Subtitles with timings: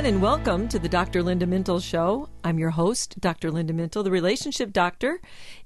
[0.00, 1.22] everyone, and welcome to the Dr.
[1.22, 2.30] Linda Mintle Show.
[2.42, 3.50] I'm your host, Dr.
[3.50, 5.20] Linda Mintle, the relationship doctor,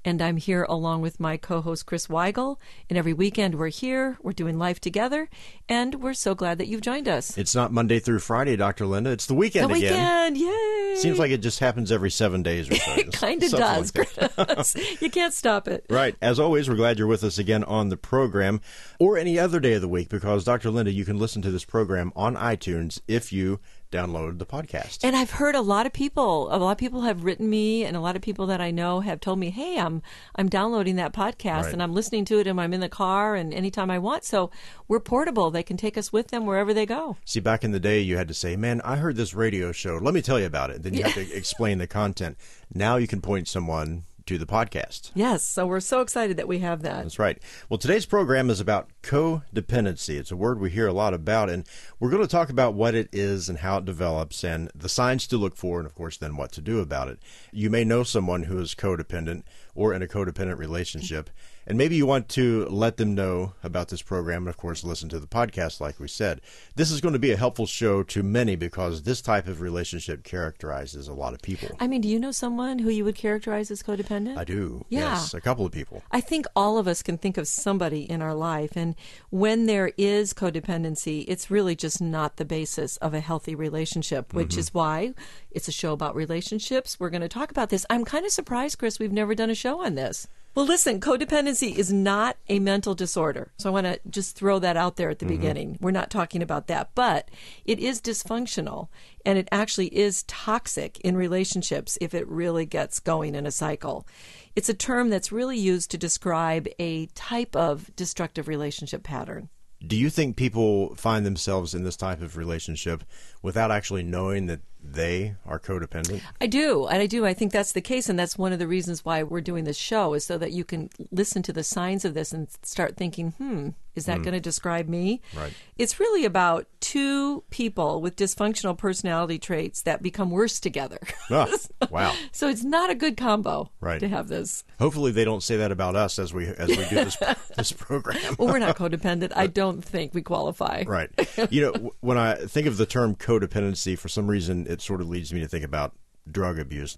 [0.05, 2.57] and I'm here along with my co host, Chris Weigel.
[2.89, 5.27] And every weekend we're here, we're doing life together,
[5.67, 7.37] and we're so glad that you've joined us.
[7.37, 8.85] It's not Monday through Friday, Dr.
[8.85, 9.09] Linda.
[9.09, 10.33] It's the weekend the again.
[10.33, 10.95] weekend, yay!
[10.97, 12.91] Seems like it just happens every seven days or so.
[12.97, 15.01] it kind of does, like.
[15.01, 15.85] You can't stop it.
[15.89, 16.15] Right.
[16.21, 18.61] As always, we're glad you're with us again on the program
[18.99, 20.69] or any other day of the week because, Dr.
[20.69, 23.59] Linda, you can listen to this program on iTunes if you
[23.91, 24.99] download the podcast.
[25.03, 27.95] And I've heard a lot of people, a lot of people have written me, and
[27.95, 29.94] a lot of people that I know have told me, "Hey, I'm
[30.35, 31.73] I'm downloading that podcast Right.
[31.73, 34.51] and I'm listening to it, and I'm in the car and anytime I want." So
[34.87, 37.17] we're portable; they can take us with them wherever they go.
[37.25, 39.97] See, back in the day, you had to say, "Man, I heard this radio show.
[40.01, 42.37] Let me tell you about it." Then you have to explain the content.
[42.73, 45.11] Now you can point someone to the podcast.
[45.13, 47.03] Yes, so we're so excited that we have that.
[47.03, 47.41] That's right.
[47.69, 50.17] Well, today's program is about codependency.
[50.17, 51.67] It's a word we hear a lot about, and
[51.99, 55.27] we're going to talk about what it is and how it develops, and the signs
[55.27, 57.19] to look for, and of course, then what to do about it.
[57.51, 59.43] You may know someone who is codependent
[59.75, 61.29] or in a codependent relationship,
[61.67, 65.09] and maybe you want to let them know about this program, and of course, listen
[65.09, 66.41] to the podcast, like we said.
[66.75, 70.23] This is going to be a helpful show to many because this type of relationship
[70.23, 71.69] characterizes a lot of people.
[71.79, 74.37] I mean, do you know someone who you would characterize as codependent?
[74.37, 74.85] I do.
[74.89, 75.15] Yeah.
[75.15, 76.03] Yes, a couple of people.
[76.11, 78.75] I think all of us can think of somebody in our life.
[78.75, 78.95] And
[79.29, 84.49] when there is codependency, it's really just not the basis of a healthy relationship, which
[84.49, 84.59] mm-hmm.
[84.59, 85.13] is why
[85.51, 86.99] it's a show about relationships.
[86.99, 87.85] We're going to talk about this.
[87.89, 90.27] I'm kind of surprised, Chris, we've never done a show on this.
[90.55, 93.51] Well, listen, codependency is not a mental disorder.
[93.57, 95.35] So I want to just throw that out there at the mm-hmm.
[95.35, 95.77] beginning.
[95.81, 97.29] We're not talking about that, but
[97.65, 98.87] it is dysfunctional
[99.25, 104.07] and it actually is toxic in relationships if it really gets going in a cycle.
[104.55, 109.49] It's a term that's really used to describe a type of destructive relationship pattern.
[109.85, 113.03] Do you think people find themselves in this type of relationship
[113.41, 114.61] without actually knowing that
[114.93, 116.21] they are codependent?
[116.39, 117.25] I do, and I do.
[117.25, 119.77] I think that's the case, and that's one of the reasons why we're doing this
[119.77, 123.31] show is so that you can listen to the signs of this and start thinking,
[123.31, 125.21] hmm, is that going to describe me?
[125.35, 125.53] Right.
[125.77, 130.99] It's really about two people with dysfunctional personality traits that become worse together.
[131.31, 131.47] Ah,
[131.89, 132.13] wow.
[132.31, 133.99] so it's not a good combo Right.
[133.99, 134.63] to have this.
[134.79, 137.17] Hopefully, they don't say that about us as we as we do this
[137.57, 138.35] this program.
[138.37, 139.31] Well, we're not codependent.
[139.35, 140.83] I don't think we qualify.
[140.85, 141.09] Right.
[141.49, 145.09] You know, when I think of the term codependency, for some reason, it sort of
[145.09, 145.93] leads me to think about
[146.29, 146.97] drug abuse.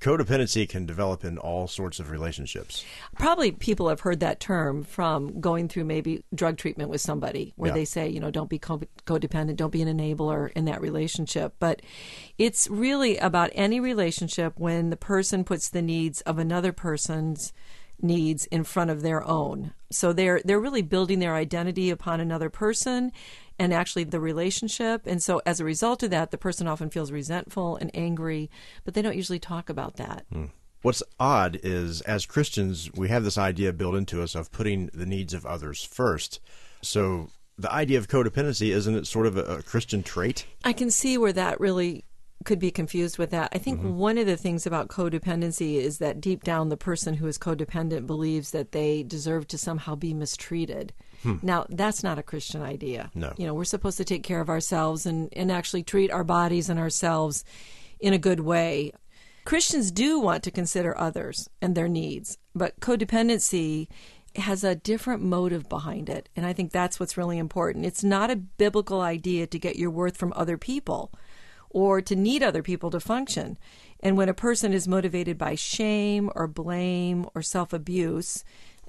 [0.00, 2.84] Codependency can develop in all sorts of relationships.
[3.18, 7.68] Probably people have heard that term from going through maybe drug treatment with somebody where
[7.70, 7.74] Yeah.
[7.74, 11.54] they say, you know, don't be codependent, don't be an enabler in that relationship.
[11.58, 11.82] But
[12.38, 17.52] it's really about any relationship when the person puts the needs of another person's
[18.02, 19.72] needs in front of their own.
[19.90, 23.10] So they're they're really building their identity upon another person
[23.58, 25.06] and actually the relationship.
[25.06, 28.50] And so as a result of that, the person often feels resentful and angry,
[28.84, 30.24] but they don't usually talk about that.
[30.32, 30.46] Hmm.
[30.82, 35.06] What's odd is, as Christians, we have this idea built into us of putting the
[35.06, 36.40] needs of others first.
[36.82, 40.46] So, the idea of codependency isn't it sort of a, a Christian trait?
[40.62, 42.04] I can see where that really
[42.44, 43.48] could be confused with that.
[43.52, 43.96] I think mm-hmm.
[43.96, 48.06] one of the things about codependency is that deep down, the person who is codependent
[48.06, 50.92] believes that they deserve to somehow be mistreated.
[51.22, 51.36] Hmm.
[51.42, 53.10] Now, that's not a Christian idea.
[53.14, 53.32] No.
[53.36, 56.68] You know, we're supposed to take care of ourselves and, and actually treat our bodies
[56.68, 57.44] and ourselves
[58.00, 58.92] in a good way.
[59.44, 63.88] Christians do want to consider others and their needs, but codependency
[64.34, 66.28] has a different motive behind it.
[66.36, 67.86] And I think that's what's really important.
[67.86, 71.12] It's not a biblical idea to get your worth from other people
[71.70, 73.58] or to need other people to function.
[74.00, 78.44] And when a person is motivated by shame or blame or self abuse,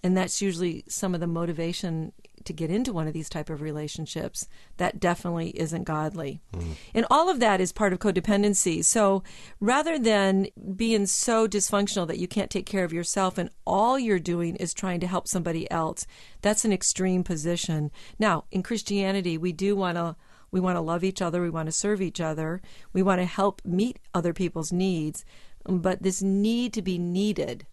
[0.07, 2.13] and that's usually some of the motivation
[2.45, 6.39] to get into one of these type of relationships that definitely isn't godly.
[6.53, 6.75] Mm.
[6.93, 8.85] And all of that is part of codependency.
[8.85, 9.21] So
[9.59, 14.17] rather than being so dysfunctional that you can't take care of yourself and all you're
[14.17, 16.07] doing is trying to help somebody else
[16.41, 17.91] that's an extreme position.
[18.17, 20.15] Now in christianity we do want to
[20.51, 22.61] we want to love each other we want to serve each other
[22.93, 25.25] we want to help meet other people's needs
[25.65, 27.65] but this need to be needed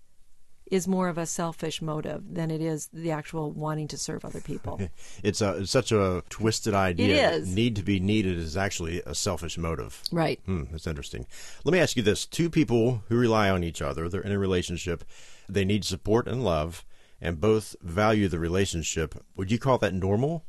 [0.70, 4.40] is more of a selfish motive than it is the actual wanting to serve other
[4.40, 4.80] people.
[5.22, 7.32] It's, a, it's such a twisted idea.
[7.32, 7.54] It is.
[7.54, 10.02] Need to be needed is actually a selfish motive.
[10.12, 10.40] right.
[10.46, 11.26] Hmm, that's interesting.
[11.64, 14.38] Let me ask you this: two people who rely on each other, they're in a
[14.38, 15.04] relationship,
[15.48, 16.84] they need support and love,
[17.20, 19.14] and both value the relationship.
[19.36, 20.44] Would you call that normal,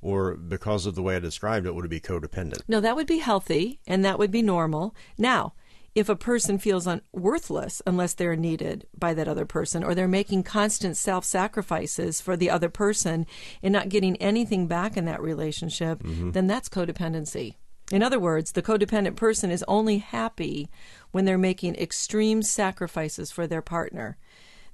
[0.00, 2.62] or because of the way I described it, would it be codependent?
[2.68, 4.94] No, that would be healthy and that would be normal.
[5.18, 5.54] Now,
[5.94, 10.08] if a person feels un- worthless unless they're needed by that other person, or they're
[10.08, 13.26] making constant self sacrifices for the other person
[13.62, 16.30] and not getting anything back in that relationship, mm-hmm.
[16.30, 17.54] then that's codependency.
[17.90, 20.70] In other words, the codependent person is only happy
[21.10, 24.16] when they're making extreme sacrifices for their partner.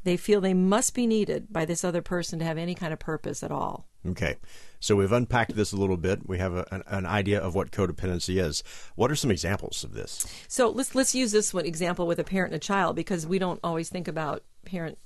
[0.06, 3.00] They feel they must be needed by this other person to have any kind of
[3.00, 3.88] purpose at all.
[4.06, 4.36] Okay.
[4.78, 6.28] So we've unpacked this a little bit.
[6.28, 8.62] We have a, an, an, idea of what codependency is.
[8.94, 10.24] What are some examples of this?
[10.46, 13.40] So let's let's use this one example with a parent and a child because we
[13.40, 14.96] don't always think about parent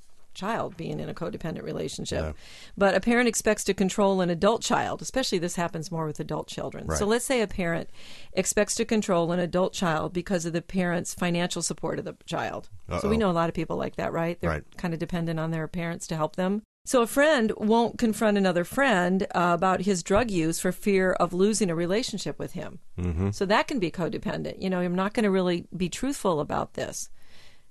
[0.40, 2.22] child being in a codependent relationship.
[2.22, 2.32] Yeah.
[2.76, 6.48] But a parent expects to control an adult child, especially this happens more with adult
[6.48, 6.86] children.
[6.86, 6.98] Right.
[6.98, 7.90] So let's say a parent
[8.32, 12.70] expects to control an adult child because of the parent's financial support of the child.
[12.88, 13.00] Uh-oh.
[13.00, 14.40] So we know a lot of people like that, right?
[14.40, 14.76] They're right.
[14.76, 16.62] kind of dependent on their parents to help them.
[16.86, 21.34] So a friend won't confront another friend uh, about his drug use for fear of
[21.34, 22.78] losing a relationship with him.
[22.98, 23.30] Mm-hmm.
[23.30, 24.62] So that can be codependent.
[24.62, 27.10] You know, I'm not going to really be truthful about this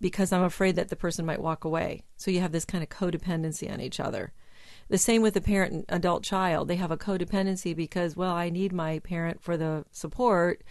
[0.02, 2.04] because I'm afraid that the person might walk away.
[2.18, 4.34] So you have this kind of codependency on each other.
[4.90, 6.68] The same with the parent and adult child.
[6.68, 10.64] They have a codependency because, well, I need my parent for the support.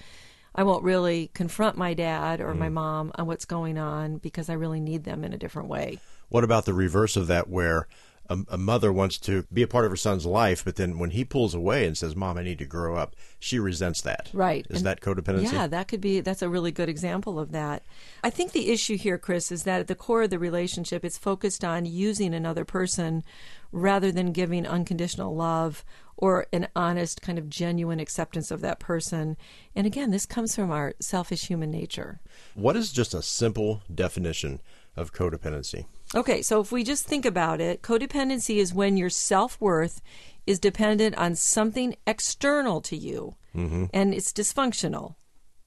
[0.54, 2.58] I won't really confront my dad or mm.
[2.58, 5.98] my mom on what's going on because I really need them in a different way.
[6.30, 7.86] What about the reverse of that, where
[8.28, 11.10] a, a, mother wants to be a part of her son's life, but then when
[11.10, 14.30] he pulls away and says, "Mom, I need to grow up," she resents that.
[14.32, 14.66] Right.
[14.68, 15.52] Is and that codependency?
[15.52, 16.20] Yeah, that could be.
[16.20, 17.82] That's a really good example of that.
[18.22, 21.18] I think the issue here, Chris, is that at the core of the relationship, it's
[21.18, 23.24] focused on using another person
[23.72, 25.84] rather than giving unconditional love
[26.18, 29.36] or an honest, kind of genuine acceptance of that person.
[29.76, 32.20] And again, this comes from our selfish human nature.
[32.54, 34.60] What is just a simple definition
[34.96, 35.86] of codependency?
[36.14, 40.00] Okay, so if we just think about it, codependency is when your self worth
[40.46, 43.84] is dependent on something external to you mm-hmm.
[43.92, 45.14] and it's dysfunctional.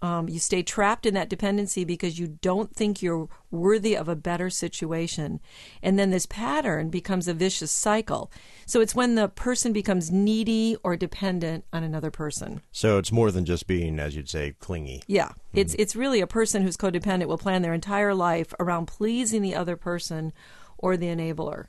[0.02, 4.16] Um, you stay trapped in that dependency because you don't think you're worthy of a
[4.16, 5.40] better situation.
[5.84, 8.32] And then this pattern becomes a vicious cycle.
[8.66, 12.62] So it's when the person becomes needy or dependent on another person.
[12.72, 15.04] So it's more than just being, as you'd say, clingy.
[15.06, 15.30] Yeah.
[15.30, 15.60] Mm-hmm.
[15.60, 19.54] It's, it's really a person who's codependent will plan their entire life around pleasing the
[19.54, 20.34] other person
[20.78, 21.68] or the enabler.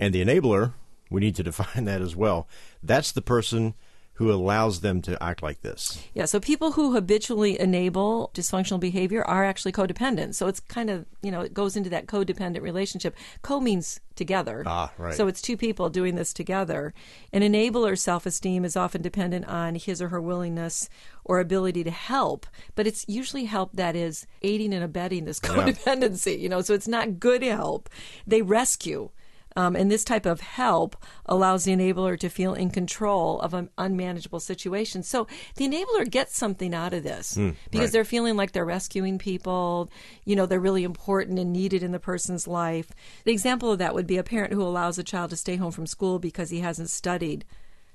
[0.00, 0.72] And the enabler,
[1.10, 2.48] we need to define that as well.
[2.82, 3.74] That's the person
[4.14, 6.00] who allows them to act like this.
[6.14, 10.34] Yeah, so people who habitually enable dysfunctional behavior are actually codependent.
[10.34, 13.16] So it's kind of, you know, it goes into that codependent relationship.
[13.42, 14.62] Co means together.
[14.66, 15.14] Ah, right.
[15.14, 16.94] So it's two people doing this together.
[17.32, 20.88] An enabler self esteem is often dependent on his or her willingness
[21.24, 22.46] or ability to help,
[22.76, 26.38] but it's usually help that is aiding and abetting this codependency, yeah.
[26.38, 27.88] you know, so it's not good help.
[28.26, 29.10] They rescue.
[29.56, 30.96] Um, and this type of help
[31.26, 35.02] allows the enabler to feel in control of an unmanageable situation.
[35.04, 37.92] So the enabler gets something out of this mm, because right.
[37.92, 39.90] they're feeling like they're rescuing people.
[40.24, 42.90] You know, they're really important and needed in the person's life.
[43.24, 45.72] The example of that would be a parent who allows a child to stay home
[45.72, 47.44] from school because he hasn't studied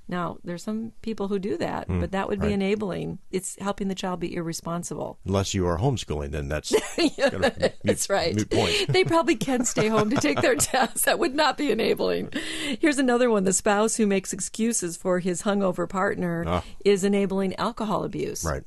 [0.10, 2.48] now, there's some people who do that, mm, but that would right.
[2.48, 3.20] be enabling.
[3.30, 5.20] It's helping the child be irresponsible.
[5.24, 8.36] Unless you are homeschooling, then that's yeah, mute, that's right.
[8.90, 11.06] They probably can stay home to take their tests.
[11.06, 12.32] That would not be enabling.
[12.80, 16.64] Here's another one: the spouse who makes excuses for his hungover partner ah.
[16.84, 18.44] is enabling alcohol abuse.
[18.44, 18.64] Right.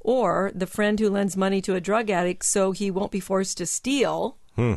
[0.00, 3.56] Or the friend who lends money to a drug addict so he won't be forced
[3.58, 4.36] to steal.
[4.54, 4.74] Hmm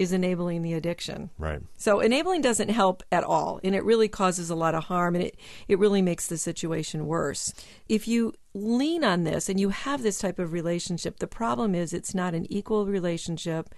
[0.00, 1.28] is enabling the addiction.
[1.38, 1.60] Right.
[1.76, 5.22] So enabling doesn't help at all, and it really causes a lot of harm, and
[5.22, 5.36] it,
[5.68, 7.52] it really makes the situation worse.
[7.86, 11.92] If you lean on this and you have this type of relationship, the problem is
[11.92, 13.74] it's not an equal relationship.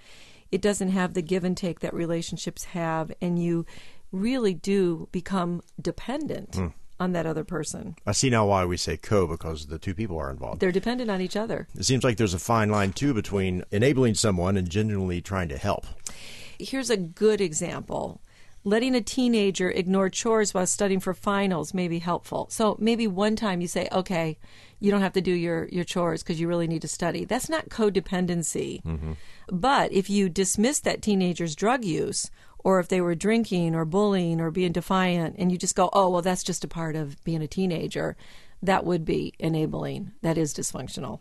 [0.53, 3.67] It doesn't have the give and take that relationships have, and you
[4.13, 6.53] really do become dependent.
[6.53, 6.73] Mm
[7.03, 7.97] on that other person.
[8.07, 10.61] I see now why we say co because the two people are involved.
[10.61, 11.67] They're dependent on each other.
[11.77, 15.59] It seems like there's a fine line too between enabling someone and genuinely trying to
[15.59, 15.85] help.
[16.59, 18.21] Here's a good example.
[18.65, 22.47] Letting a teenager ignore chores while studying for finals may be helpful.
[22.51, 24.39] So maybe one time you say, okay,
[24.79, 27.25] you don't have to do your, your chores because you really need to study.
[27.25, 28.81] That's not codependency.
[28.85, 29.13] Mm-hmm.
[29.51, 32.31] But if you dismiss that teenager's drug use
[32.65, 36.09] or if they were drinking or bullying or being defiant, and you just go, oh,
[36.09, 38.17] well, that's just a part of being a teenager,
[38.63, 40.13] that would be enabling.
[40.23, 41.21] That is dysfunctional.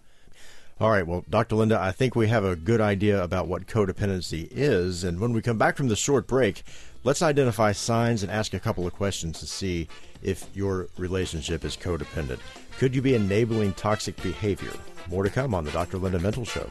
[0.79, 1.57] All right, well, Dr.
[1.57, 5.03] Linda, I think we have a good idea about what codependency is.
[5.03, 6.63] And when we come back from the short break,
[7.03, 9.88] let's identify signs and ask a couple of questions to see
[10.24, 12.39] if your relationship is codependent.
[12.79, 14.74] Could you be enabling toxic behavior?
[15.07, 16.00] More to come on the Dr.
[16.00, 16.67] Linda Mintle Show.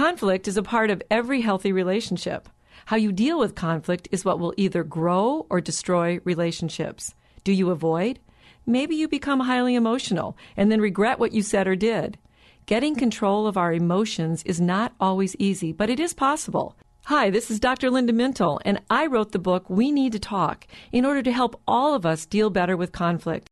[0.00, 2.48] Conflict is a part of every healthy relationship.
[2.86, 7.14] How you deal with conflict is what will either grow or destroy relationships.
[7.44, 8.18] Do you avoid?
[8.64, 12.16] Maybe you become highly emotional and then regret what you said or did.
[12.64, 16.78] Getting control of our emotions is not always easy, but it is possible.
[17.04, 17.90] Hi, this is Dr.
[17.90, 21.60] Linda Mintle, and I wrote the book We Need to Talk in order to help
[21.68, 23.50] all of us deal better with conflict.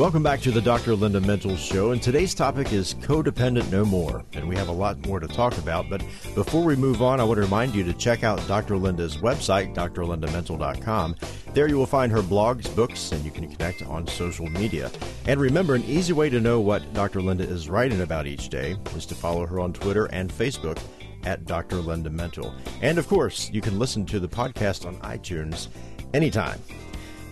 [0.00, 0.94] Welcome back to the Dr.
[0.94, 4.24] Linda Mintle Show, and today's topic is codependent no more.
[4.32, 6.00] And we have a lot more to talk about, but
[6.34, 8.78] before we move on, I want to remind you to check out Dr.
[8.78, 11.16] Linda's website, drlindamintle.com.
[11.52, 14.90] There you will find her blogs, books, and you can connect on social media.
[15.26, 17.20] And remember, an easy way to know what Dr.
[17.20, 20.78] Linda is writing about each day is to follow her on Twitter and Facebook
[21.24, 21.76] at Dr.
[21.76, 22.54] Linda Mintle.
[22.80, 25.68] And of course, you can listen to the podcast on iTunes
[26.14, 26.58] anytime.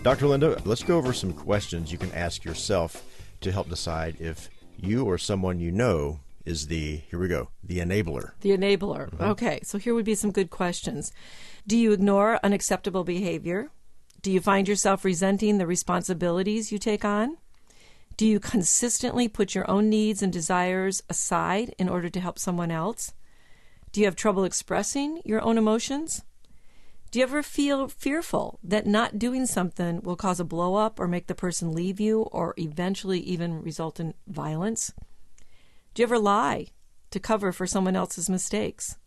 [0.01, 0.27] Dr.
[0.27, 3.03] Linda, let's go over some questions you can ask yourself
[3.41, 7.79] to help decide if you or someone you know is the, here we go, the
[7.79, 8.31] enabler.
[8.39, 9.09] The enabler.
[9.09, 9.23] Mm-hmm.
[9.23, 11.11] Okay, so here would be some good questions.
[11.67, 13.71] Do you ignore unacceptable behavior?
[14.21, 17.37] Do you find yourself resenting the responsibilities you take on?
[18.15, 22.71] Do you consistently put your own needs and desires aside in order to help someone
[22.71, 23.13] else?
[23.91, 26.23] Do you have trouble expressing your own emotions?
[27.11, 31.07] Do you ever feel fearful that not doing something will cause a blow up or
[31.07, 34.93] make the person leave you or eventually even result in violence?
[35.95, 36.67] Do you ever lie
[37.09, 38.97] to cover for someone else's mistakes?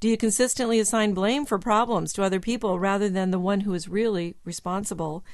[0.00, 3.72] Do you consistently assign blame for problems to other people rather than the one who
[3.72, 5.24] is really responsible?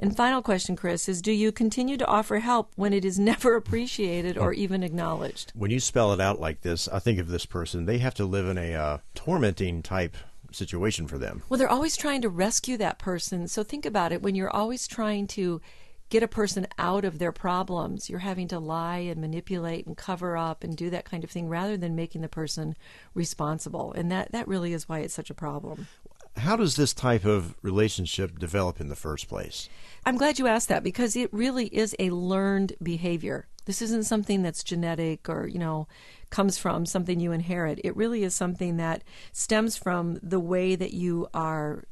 [0.00, 3.54] And final question, Chris, is do you continue to offer help when it is never
[3.54, 5.52] appreciated or even acknowledged?
[5.54, 7.86] When you spell it out like this, I think of this person.
[7.86, 10.16] They have to live in a uh, tormenting type
[10.56, 11.42] situation for them.
[11.48, 13.46] Well, they're always trying to rescue that person.
[13.48, 15.60] So think about it when you're always trying to
[16.08, 20.36] get a person out of their problems, you're having to lie and manipulate and cover
[20.36, 22.76] up and do that kind of thing rather than making the person
[23.14, 23.92] responsible.
[23.92, 25.88] And that, that really is why it's such a problem.
[26.36, 29.68] How does this type of relationship develop in the first place?
[30.04, 33.46] I'm glad you asked that because it really is a learned behavior.
[33.66, 35.86] This isn't something that's genetic or, you know,
[36.30, 37.80] comes from something you inherit.
[37.84, 41.84] It really is something that stems from the way that you are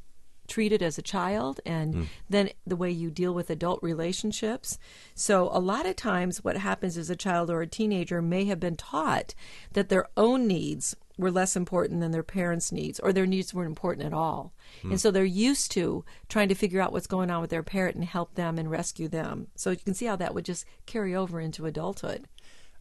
[0.47, 2.07] treated as a child and mm.
[2.29, 4.77] then the way you deal with adult relationships.
[5.13, 8.59] So, a lot of times, what happens is a child or a teenager may have
[8.59, 9.33] been taught
[9.73, 13.69] that their own needs were less important than their parents' needs, or their needs weren't
[13.69, 14.53] important at all.
[14.83, 14.91] Mm.
[14.91, 17.95] And so they're used to trying to figure out what's going on with their parent
[17.95, 19.47] and help them and rescue them.
[19.55, 22.25] So you can see how that would just carry over into adulthood.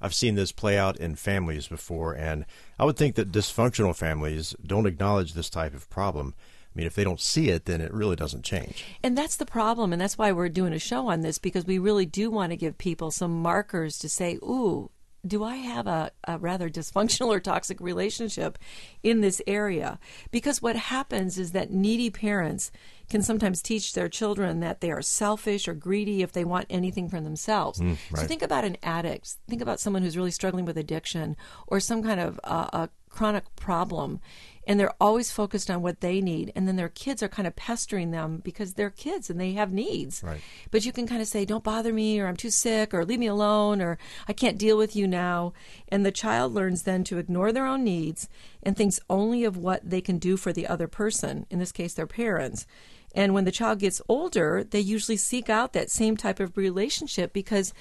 [0.00, 2.44] I've seen this play out in families before, and
[2.78, 6.34] I would think that dysfunctional families don't acknowledge this type of problem.
[6.74, 8.84] I mean, if they don't see it, then it really doesn't change.
[9.02, 9.92] And that's the problem.
[9.92, 12.56] And that's why we're doing a show on this because we really do want to
[12.56, 14.90] give people some markers to say, ooh,
[15.26, 18.58] do I have a, a, rather dysfunctional or toxic relationship
[19.02, 19.98] in this area?
[20.30, 22.70] Because what happens is that needy parents
[23.08, 27.08] can sometimes teach their children that they are selfish or greedy if they want anything
[27.08, 27.80] for themselves.
[27.80, 28.20] Mm, right.
[28.20, 29.36] So think about an addict.
[29.48, 33.44] Think about someone who's really struggling with addiction or some kind of uh, a chronic
[33.56, 34.20] problem
[34.66, 37.56] and they're always focused on what they need and then their kids are kind of
[37.56, 40.22] pestering them because they're kids and they have needs.
[40.22, 40.40] Right.
[40.70, 43.18] but you can kind of say don't bother me or i'm too sick or leave
[43.18, 45.52] me alone or i can't deal with you now.
[45.88, 48.28] And the child learns then to ignore their own needs
[48.62, 51.94] and thinks only of what they can do for the other person in this case
[51.94, 52.66] their parents.
[53.14, 57.32] And when the child gets older they usually seek out that same type of relationship
[57.32, 57.72] because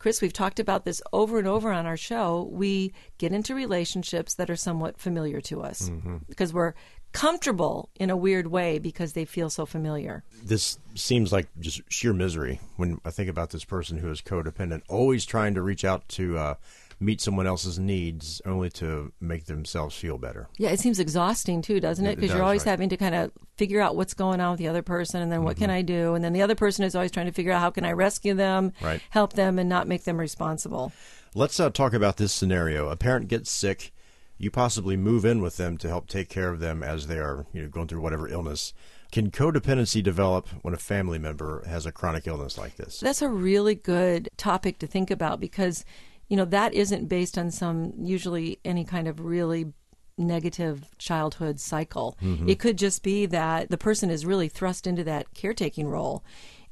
[0.00, 2.48] Chris, we've talked about this over and over on our show.
[2.50, 6.16] We get into relationships that are somewhat familiar to us mm-hmm.
[6.26, 6.72] because we're
[7.12, 10.24] comfortable in a weird way because they feel so familiar.
[10.42, 14.82] This seems like just sheer misery when I think about this person who is codependent,
[14.88, 16.54] always trying to reach out to uh,
[17.00, 20.48] meet someone else's needs only to make themselves feel better.
[20.58, 22.16] Yeah, it seems exhausting too, doesn't it?
[22.16, 22.70] Because you're always right.
[22.70, 25.42] having to kind of figure out what's going on with the other person and then
[25.42, 25.64] what mm-hmm.
[25.64, 26.14] can I do?
[26.14, 28.34] And then the other person is always trying to figure out how can I rescue
[28.34, 29.00] them, right.
[29.10, 30.92] help them, and not make them responsible.
[31.34, 32.88] Let's uh, talk about this scenario.
[32.88, 33.92] A parent gets sick.
[34.36, 37.46] You possibly move in with them to help take care of them as they are
[37.52, 38.74] you know, going through whatever illness.
[39.12, 43.00] Can codependency develop when a family member has a chronic illness like this?
[43.00, 45.84] That's a really good topic to think about because
[46.30, 49.72] you know, that isn't based on some, usually any kind of really
[50.16, 52.16] negative childhood cycle.
[52.22, 52.48] Mm-hmm.
[52.48, 56.24] It could just be that the person is really thrust into that caretaking role.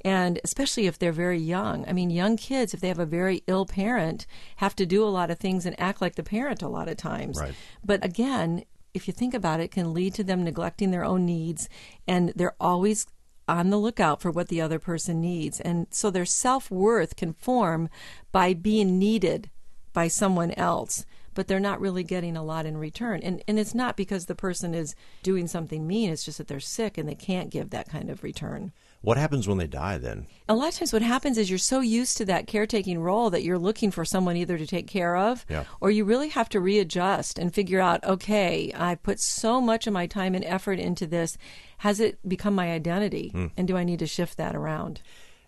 [0.04, 1.84] And especially if they're very young.
[1.88, 5.10] I mean, young kids, if they have a very ill parent, have to do a
[5.10, 7.40] lot of things and act like the parent a lot of times.
[7.40, 7.54] Right.
[7.84, 11.68] But again, if you think about it, can lead to them neglecting their own needs,
[12.06, 13.06] and they're always
[13.48, 15.60] on the lookout for what the other person needs.
[15.60, 17.88] And so their self worth can form
[18.30, 19.50] by being needed
[19.92, 23.20] by someone else, but they're not really getting a lot in return.
[23.22, 26.60] And, and it's not because the person is doing something mean, it's just that they're
[26.60, 28.72] sick and they can't give that kind of return.
[29.00, 30.26] What happens when they die then?
[30.48, 33.44] A lot of times, what happens is you're so used to that caretaking role that
[33.44, 35.64] you're looking for someone either to take care of yeah.
[35.80, 39.92] or you really have to readjust and figure out okay, I put so much of
[39.92, 41.38] my time and effort into this
[41.78, 43.30] has it become my identity?
[43.34, 43.52] Mm.
[43.56, 45.00] And do I need to shift that around?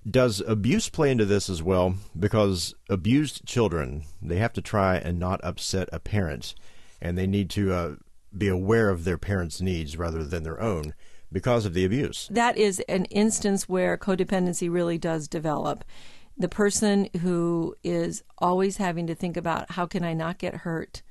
[0.09, 1.97] Does abuse play into this as well?
[2.19, 6.55] Because abused children, they have to try and not upset a parent,
[7.03, 7.95] and they need to uh,
[8.37, 10.95] be aware of their parents' needs rather than their own
[11.33, 12.29] because of the abuse.
[12.31, 15.85] That is an instance where codependency really does develop.
[16.37, 21.03] The person who is always having to think about how can I not get hurt?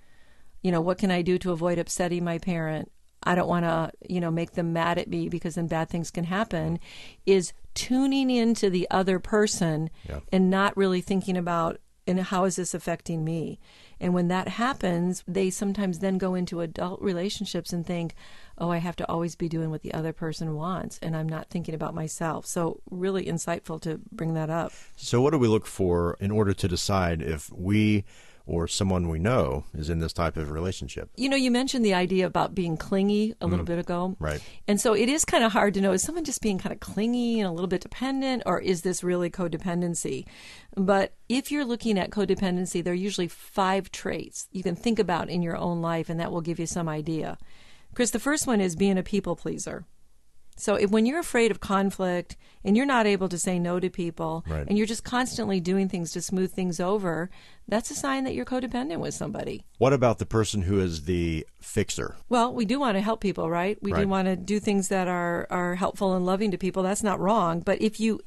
[0.61, 2.91] You know, what can I do to avoid upsetting my parent?
[3.23, 6.09] I don't want to, you know, make them mad at me because then bad things
[6.09, 6.79] can happen,
[7.25, 10.19] is tuning into the other person Yeah.
[10.31, 13.59] and not really thinking about and how is this affecting me?
[13.99, 18.15] And when that happens, they sometimes then go into adult relationships and think,
[18.57, 21.49] oh, I have to always be doing what the other person wants, and I'm not
[21.49, 22.45] thinking about myself.
[22.45, 24.73] So, really insightful to bring that up.
[24.95, 28.03] So, what do we look for in order to decide if we
[28.49, 31.11] or someone we know is in this type of relationship?
[31.15, 33.67] You know, you mentioned the idea about being clingy a little mm.
[33.67, 34.17] bit ago.
[34.19, 34.41] Right.
[34.67, 36.79] And so it is kind of hard to know is someone just being kind of
[36.79, 40.25] clingy and a little bit dependent, or is this really codependency?
[40.75, 45.29] But if you're looking at codependency, there are usually five traits you can think about
[45.29, 47.37] in your own life, and that will give you some idea.
[47.93, 49.85] Chris, the first one is being a people pleaser.
[50.59, 53.89] So if, when you're afraid of conflict and you're not able to say no to
[53.89, 54.67] people Right.
[54.67, 57.29] and you're just constantly doing things to smooth things over,
[57.67, 59.63] that's a sign that you're codependent with somebody.
[59.77, 62.17] What about the person who is the fixer?
[62.27, 63.77] Well, we do want to help people, right?
[63.81, 64.01] We Right.
[64.01, 66.83] do want to do things that are, are helpful and loving to people.
[66.83, 67.61] That's not wrong.
[67.61, 68.19] But if you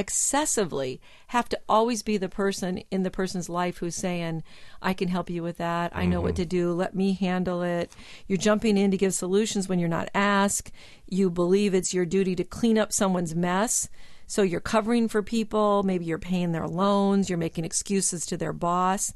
[0.00, 4.42] excessively have to always be the person in the person's life who's saying,
[4.82, 5.94] I can help you with that.
[5.94, 6.48] I know what to mm-hmm.
[6.48, 6.72] do.
[6.72, 7.92] Let me handle it.
[8.26, 10.72] You're jumping in to give solutions when you're not asked.
[11.06, 13.88] You believe it's your duty to clean up someone's mess.
[14.26, 15.82] So you're covering for people.
[15.82, 17.28] Maybe you're paying their loans.
[17.28, 19.12] You're making excuses to their boss.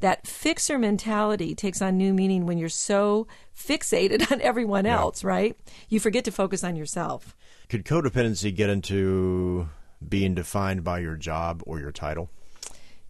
[0.00, 5.56] That fixer mentality takes on new meaning when you're so fixated on everyone else, right?
[5.88, 7.34] You forget to focus on yourself.
[7.68, 9.70] Could codependency get into
[10.06, 12.30] being defined by your job or your title?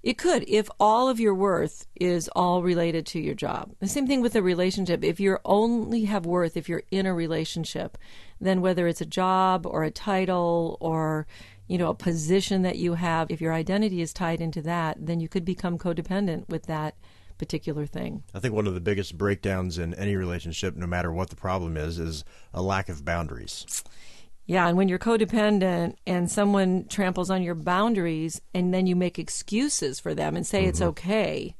[0.02, 3.74] It could if all of your worth is all related to your job.
[3.80, 5.02] The same thing with a relationship.
[5.02, 7.98] If you only have worth if you're in a relationship,
[8.40, 11.26] then whether it's a job or a title or
[11.66, 15.18] you know a position that you have, if your identity is tied into that, then
[15.20, 16.94] you could become codependent with that
[17.36, 18.22] particular thing.
[18.34, 21.76] I think one of the biggest breakdowns in any relationship, no matter what the problem
[21.76, 23.84] is, is a lack of boundaries.
[24.48, 29.18] Yeah, and when you're codependent and someone tramples on your boundaries and then you make
[29.18, 30.88] excuses for them and say it's mm-hmm.
[30.88, 31.54] okay,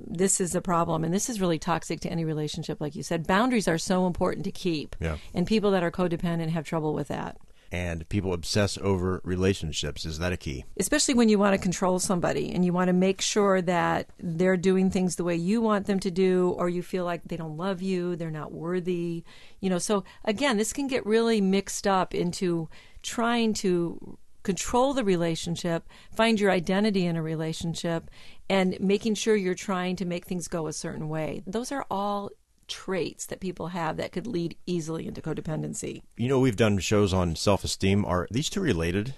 [0.00, 1.04] this is a problem.
[1.04, 3.28] And this is really toxic to any relationship, like you said.
[3.28, 4.96] Boundaries are so important to keep.
[4.98, 5.18] Yeah.
[5.32, 7.38] And people that are codependent have trouble with that.
[7.72, 10.04] And people obsess over relationships.
[10.04, 10.66] Is that a key?
[10.78, 14.58] Especially when you want to control somebody and you want to make sure that they're
[14.58, 17.56] doing things the way you want them to do, or you feel like they don't
[17.56, 19.24] love you, they're not worthy.
[19.60, 22.68] You know, so again, this can get really mixed up into
[23.02, 28.10] trying to control the relationship, find your identity in a relationship,
[28.50, 31.42] and making sure you're trying to make things go a certain way.
[31.46, 32.30] Those are all
[32.72, 36.02] traits that people have that could lead easily into codependency.
[36.16, 38.04] You know, we've done shows on self esteem.
[38.04, 39.14] Are these two related?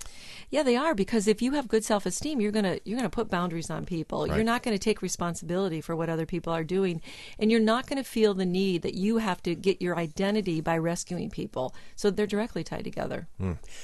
[0.51, 3.14] Yeah, they are because if you have good self-esteem, you're going to you're going to
[3.14, 4.27] put boundaries on people.
[4.27, 4.37] Right.
[4.37, 7.03] You're not going to take responsibility for what other people are doing,
[7.40, 10.61] and you're not going to feel the need that you have to get your identity
[10.61, 11.75] by rescuing people.
[11.97, 13.27] So they're directly tied together.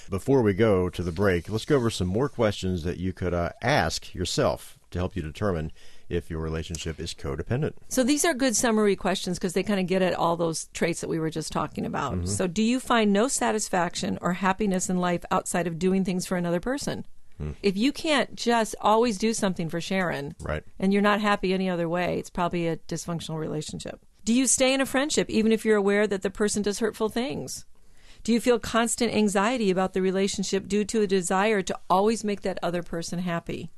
[0.09, 3.35] Before we go to the break, let's go over some more questions that you could
[3.35, 5.73] uh, ask yourself to help you determine
[6.11, 7.73] if your relationship is codependent.
[7.89, 11.01] So these are good summary questions because they kind of get at all those traits
[11.01, 12.15] that we were just talking about.
[12.15, 12.27] Mm-hmm.
[12.27, 16.37] So do you find no satisfaction or happiness in life outside of doing things for
[16.37, 17.07] another person?
[17.39, 17.53] Hmm.
[17.63, 20.63] If you can't just always do something for Sharon, Right.
[20.79, 24.01] and you're not happy any other way, it's probably a dysfunctional relationship.
[24.25, 27.09] Do you stay in a friendship even if you're aware that the person does hurtful
[27.09, 27.65] things?
[28.23, 32.43] Do you feel constant anxiety about the relationship due to a desire to always make
[32.43, 33.71] that other person happy?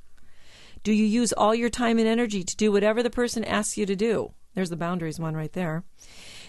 [0.82, 3.86] Do you use all your time and energy to do whatever the person asks you
[3.86, 4.32] to do?
[4.54, 5.84] There's the boundaries one right there.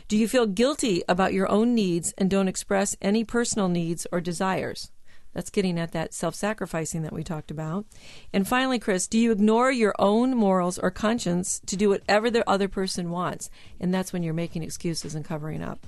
[0.07, 4.19] Do you feel guilty about your own needs and don't express any personal needs or
[4.19, 4.91] desires?
[5.33, 7.85] That's getting at that self sacrificing that we talked about.
[8.33, 12.47] And finally, Chris, do you ignore your own morals or conscience to do whatever the
[12.49, 13.51] other person wants?
[13.79, 15.85] And that's when you're making excuses and covering up.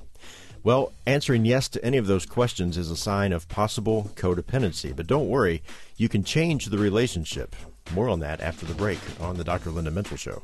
[0.63, 4.95] Well, answering yes to any of those questions is a sign of possible codependency.
[4.95, 5.63] But don't worry,
[5.97, 7.55] you can change the relationship.
[7.93, 9.69] More on that after the break on the Dr.
[9.71, 10.41] Linda Mintle Show.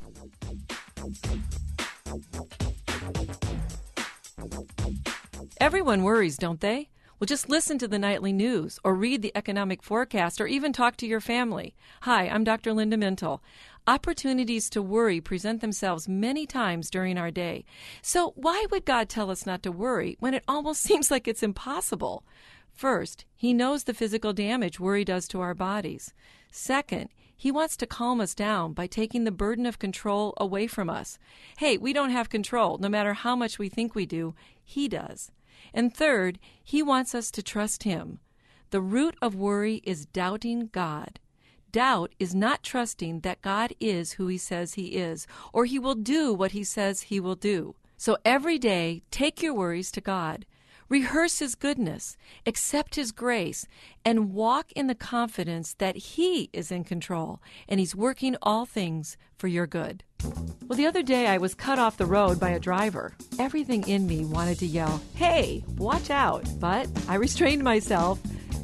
[5.59, 6.89] Everyone worries, don't they?
[7.19, 10.97] Well, just listen to the nightly news or read the economic forecast or even talk
[10.97, 11.75] to your family.
[12.01, 12.73] Hi, I'm Dr.
[12.73, 13.41] Linda Mintle.
[13.85, 17.63] Opportunities to worry present themselves many times during our day.
[18.01, 21.43] So, why would God tell us not to worry when it almost seems like it's
[21.43, 22.23] impossible?
[22.73, 26.15] First, he knows the physical damage worry does to our bodies.
[26.51, 27.09] Second,
[27.41, 31.17] he wants to calm us down by taking the burden of control away from us.
[31.57, 34.35] Hey, we don't have control, no matter how much we think we do.
[34.63, 35.31] He does.
[35.73, 38.19] And third, he wants us to trust him.
[38.69, 41.19] The root of worry is doubting God.
[41.71, 45.95] Doubt is not trusting that God is who he says he is, or he will
[45.95, 47.73] do what he says he will do.
[47.97, 50.45] So every day, take your worries to God.
[50.91, 53.65] Rehearse His goodness, accept His grace,
[54.03, 59.15] and walk in the confidence that He is in control and He's working all things
[59.37, 60.03] for your good.
[60.67, 63.15] Well, the other day I was cut off the road by a driver.
[63.39, 66.45] Everything in me wanted to yell, Hey, watch out!
[66.59, 68.19] But I restrained myself,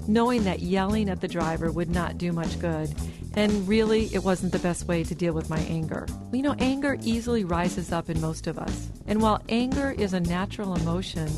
[0.05, 2.93] knowing that yelling at the driver would not do much good.
[3.35, 6.05] And really, it wasn't the best way to deal with my anger.
[6.33, 8.89] You know, anger easily rises up in most of us.
[9.05, 11.29] And while anger is a natural emotion,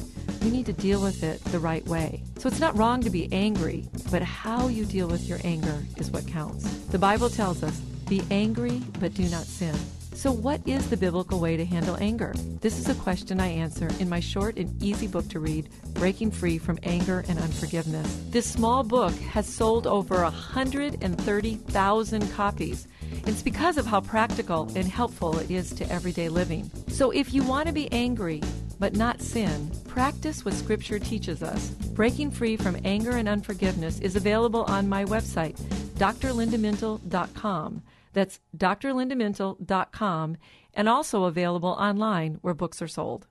[0.42, 2.24] we need to deal with it the right way.
[2.38, 6.12] So it's not wrong to be angry, but how you deal with your anger is
[6.12, 6.70] what counts.
[6.88, 9.76] The Bible tells us, be angry, but do not sin.
[10.20, 12.34] So, what is the biblical way to handle anger?
[12.60, 16.30] This is a question I answer in my short and easy book to read, Breaking
[16.30, 18.26] Free from Anger and Unforgiveness.
[18.30, 22.86] This small book has sold over 130,000 copies.
[23.26, 26.70] It's because of how practical and helpful it is to everyday living.
[26.90, 28.42] So, if you want to be angry,
[28.80, 31.70] but not sin, practice what Scripture teaches us.
[31.70, 35.60] Breaking Free from Anger and Unforgiveness is available on my website,
[35.96, 37.84] drlindamintle.com.
[38.14, 40.38] That's drlindamintle.com
[40.74, 43.28] and also available online where books are sold.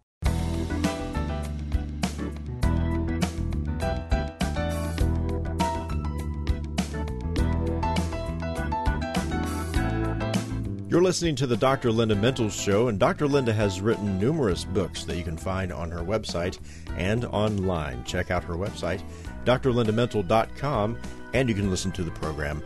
[10.89, 11.93] You're listening to the Dr.
[11.93, 13.29] Linda Mintle Show, and Dr.
[13.29, 16.59] Linda has written numerous books that you can find on her website
[16.97, 18.03] and online.
[18.05, 19.03] Check out her website,
[19.45, 20.99] drlindamintle.com,
[21.35, 22.65] and you can listen to the program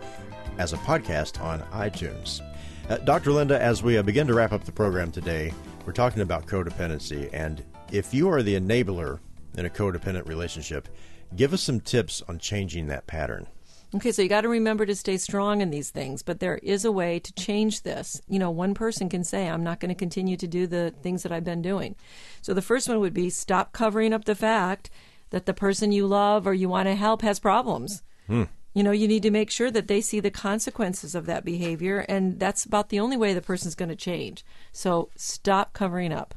[0.59, 2.41] as a podcast on iTunes.
[2.89, 3.33] Uh, Dr.
[3.33, 5.53] Linda, as we uh, begin to wrap up the program today,
[5.85, 7.29] we're talking about codependency.
[7.33, 9.19] And if you are the enabler
[9.57, 10.89] in a codependent relationship,
[11.35, 13.49] give us some tips on changing that pattern.
[13.95, 16.87] Okay, so you got to remember to stay strong in these things, but there is
[16.87, 18.23] a way to change this.
[18.27, 21.23] You know, one person can say, I'm not going to continue to do the things
[21.23, 21.95] that I've been doing.
[22.41, 24.89] So the first one would be stop covering up the fact
[25.29, 28.03] that the person you love or you want to help has problems.
[28.29, 28.45] Hmm.
[28.73, 32.07] You know, you need to make sure that they see the consequences of that behavior,
[32.09, 34.43] and that's about the only way the person's going to change.
[34.73, 36.35] So stop covering up.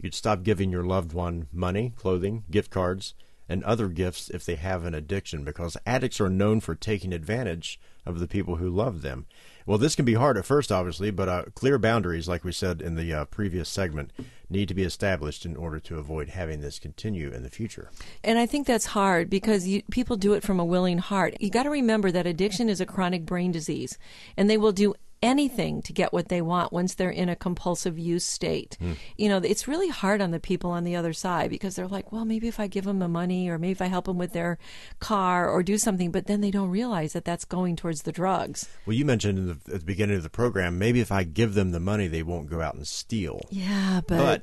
[0.00, 3.14] You'd stop giving your loved one money, clothing, gift cards
[3.48, 7.80] and other gifts if they have an addiction because addicts are known for taking advantage
[8.04, 9.26] of the people who love them.
[9.66, 12.80] Well, this can be hard at first, obviously, but uh, clear boundaries, like we said
[12.80, 14.12] in the uh, previous segment,
[14.48, 17.90] need to be established in order to avoid having this continue in the future.
[18.22, 21.34] And I think that's hard because you, people do it from a willing heart.
[21.40, 23.98] You got to remember that addiction is a chronic brain disease,
[24.36, 27.98] and they will do anything to get what they want once they're in a compulsive
[27.98, 28.76] use state.
[28.80, 28.96] Mm.
[29.16, 32.12] You know, it's really hard on the people on the other side because they're like,
[32.12, 34.32] well, maybe if I give them the money or maybe if I help them with
[34.32, 34.58] their
[35.00, 38.68] car or do something, but then they don't realize that that's going towards the drugs.
[38.84, 41.70] Well, you mentioned the, at the beginning of the program, maybe if I give them
[41.70, 43.40] the money, they won't go out and steal.
[43.50, 44.42] Yeah, but, but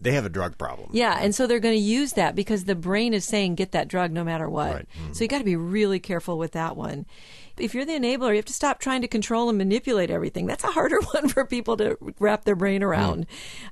[0.00, 0.90] they have a drug problem.
[0.92, 3.88] Yeah, and so they're going to use that because the brain is saying get that
[3.88, 4.74] drug no matter what.
[4.74, 4.88] Right.
[5.00, 5.12] Mm-hmm.
[5.14, 7.06] So you got to be really careful with that one.
[7.56, 10.46] If you're the enabler, you have to stop trying to control and manipulate everything.
[10.46, 13.26] That's a harder one for people to wrap their brain around.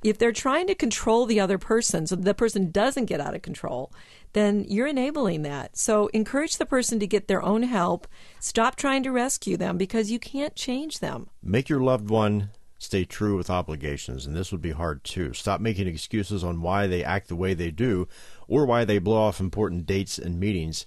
[0.05, 3.43] If they're trying to control the other person so the person doesn't get out of
[3.43, 3.93] control,
[4.33, 5.77] then you're enabling that.
[5.77, 8.07] So encourage the person to get their own help.
[8.41, 11.29] Stop trying to rescue them because you can't change them.
[11.43, 12.51] Make your loved one
[12.83, 15.33] stay true with obligations, and this would be hard too.
[15.33, 18.09] Stop making excuses on why they act the way they do
[18.49, 20.85] or why they blow off important dates and meetings.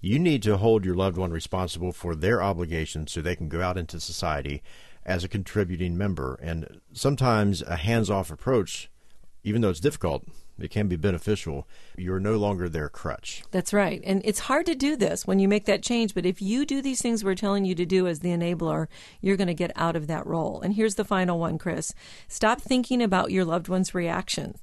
[0.00, 3.60] You need to hold your loved one responsible for their obligations so they can go
[3.60, 4.62] out into society
[5.04, 6.38] as a contributing member.
[6.40, 8.90] And sometimes a hands off approach,
[9.42, 10.24] even though it's difficult,
[10.58, 11.66] it can be beneficial.
[11.96, 13.42] You're no longer their crutch.
[13.50, 14.00] That's right.
[14.04, 16.82] And it's hard to do this when you make that change, but if you do
[16.82, 18.86] these things we're telling you to do as the enabler,
[19.20, 20.60] you're going to get out of that role.
[20.60, 21.94] And here's the final one, Chris.
[22.28, 24.56] Stop thinking about your loved one's reaction.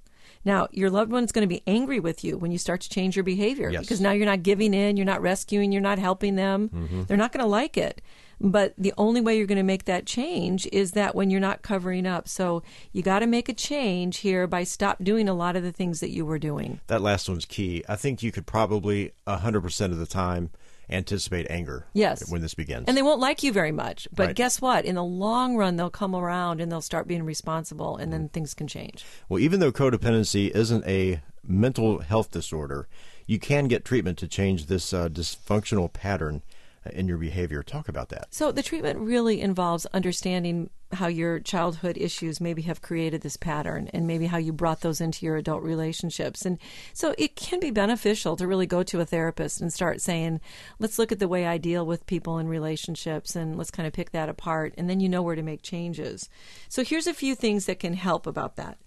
[0.45, 3.15] Now, your loved one's going to be angry with you when you start to change
[3.15, 3.81] your behavior yes.
[3.81, 6.69] because now you're not giving in, you're not rescuing, you're not helping them.
[6.69, 7.03] Mm-hmm.
[7.03, 8.01] They're not going to like it.
[8.39, 11.61] But the only way you're going to make that change is that when you're not
[11.61, 12.27] covering up.
[12.27, 15.71] So you got to make a change here by stop doing a lot of the
[15.71, 16.81] things that you were doing.
[16.87, 17.83] That last one's key.
[17.87, 20.51] I think you could probably 100% of the time
[20.89, 22.29] anticipate anger yes.
[22.29, 22.85] when this begins.
[22.87, 24.07] And they won't like you very much.
[24.13, 24.35] But right.
[24.35, 24.85] guess what?
[24.85, 28.53] In the long run, they'll come around and they'll start being responsible, and then things
[28.53, 29.03] can change.
[29.29, 32.87] Well, even though codependency isn't a mental health disorder,
[33.25, 36.43] you can get treatment to change this uh, dysfunctional pattern
[36.91, 37.63] in your behavior.
[37.63, 38.27] Talk about that.
[38.29, 43.89] So, the treatment really involves understanding how your childhood issues maybe have created this pattern
[43.93, 46.45] and maybe how you brought those into your adult relationships.
[46.45, 46.57] And
[46.93, 50.41] so, it can be beneficial to really go to a therapist and start saying,
[50.79, 53.93] let's look at the way I deal with people in relationships and let's kind of
[53.93, 54.73] pick that apart.
[54.77, 56.29] And then you know where to make changes.
[56.69, 58.77] So, here's a few things that can help about that.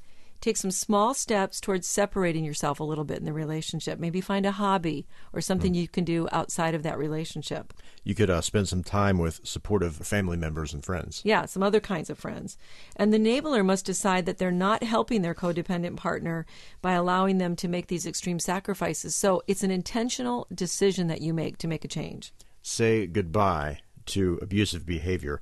[0.41, 3.99] Take some small steps towards separating yourself a little bit in the relationship.
[3.99, 5.77] Maybe find a hobby or something mm.
[5.77, 7.75] you can do outside of that relationship.
[8.05, 11.23] You could uh, spend some time with supportive family members and friends.
[11.25, 12.57] Yeah, some other kinds of friends.
[12.95, 16.47] And the enabler must decide that they're not helping their codependent partner
[16.81, 19.17] by allowing them to make these extreme sacrifices.
[19.17, 22.33] So it's an intentional decision that you make to make a change.
[22.63, 25.41] Say goodbye to abusive behavior.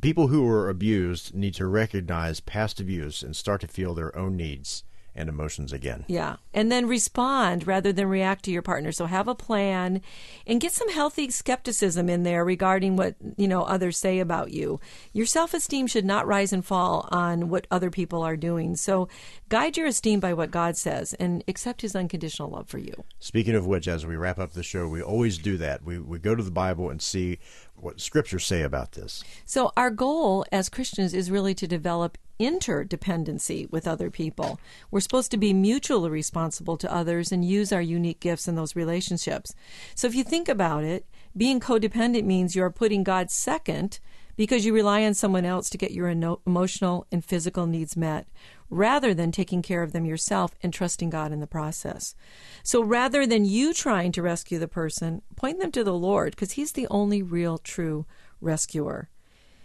[0.00, 4.36] People who are abused need to recognize past abuse and start to feel their own
[4.36, 6.04] needs and emotions again.
[6.08, 6.36] Yeah.
[6.54, 8.92] And then respond rather than react to your partner.
[8.92, 10.00] So have a plan
[10.46, 14.80] and get some healthy skepticism in there regarding what, you know, others say about you.
[15.12, 18.76] Your self-esteem should not rise and fall on what other people are doing.
[18.76, 19.08] So
[19.48, 23.04] guide your esteem by what God says and accept his unconditional love for you.
[23.18, 25.84] Speaking of which, as we wrap up the show, we always do that.
[25.84, 27.38] We we go to the Bible and see
[27.74, 29.24] what scriptures say about this.
[29.44, 34.58] So our goal as Christians is really to develop interdependency with other people.
[34.90, 38.74] We're supposed to be mutually responsible to others and use our unique gifts in those
[38.74, 39.54] relationships.
[39.94, 44.00] So if you think about it, being codependent means you're putting God second
[44.36, 48.26] because you rely on someone else to get your emotional and physical needs met
[48.70, 52.14] rather than taking care of them yourself and trusting God in the process.
[52.62, 56.52] So rather than you trying to rescue the person, point them to the Lord because
[56.52, 58.06] He's the only real true
[58.40, 59.10] rescuer.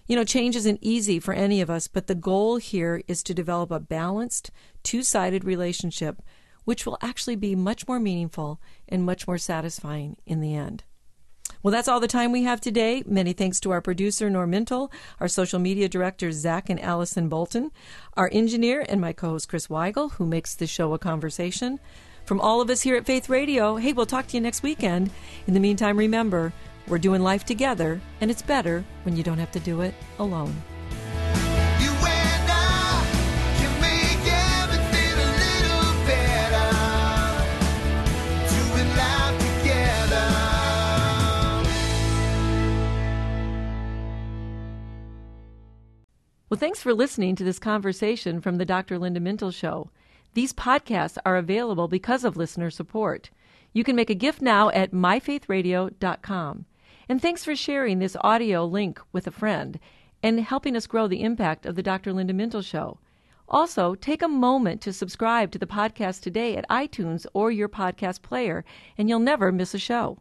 [0.08, 3.34] You know, change isn't easy for any of us, but the goal here is to
[3.34, 4.52] develop a balanced,
[4.84, 6.22] two sided relationship,
[6.64, 10.84] which will actually be much more meaningful and much more satisfying in the end.
[11.64, 13.02] Well, that's all the time we have today.
[13.08, 17.72] Many thanks to our producer, Norm Mintle, our social media directors, Zach and Allison Bolton,
[18.14, 21.80] our engineer, and my co host, Chris Weigel, who makes this show a conversation.
[22.26, 25.10] From all of us here at Faith Radio, hey, we'll talk to you next weekend.
[25.48, 26.54] In the meantime, remember,
[26.88, 30.56] we're doing life together, and it's better when you don't have to do it alone.
[46.56, 48.98] Well, thanks for listening to this conversation from the Dr.
[48.98, 49.90] Linda Mintle Show.
[50.36, 53.30] These podcasts are available because of listener support.
[53.74, 56.66] You can make a gift now at myfaithradio.com.
[57.08, 59.80] And thanks for sharing this audio link with a friend
[60.24, 62.12] and helping us grow the impact of the Dr.
[62.14, 63.00] Linda Mintle Show.
[63.48, 68.24] Also, take a moment to subscribe to the podcast today at iTunes or your podcast
[68.24, 68.66] player,
[68.98, 70.18] and you'll never miss a show.